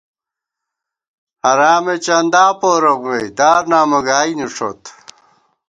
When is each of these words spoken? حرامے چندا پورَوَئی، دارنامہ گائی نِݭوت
حرامے 1.43 1.95
چندا 2.05 2.45
پورَوَئی، 2.59 3.25
دارنامہ 3.37 3.99
گائی 4.07 4.33
نِݭوت 4.37 4.81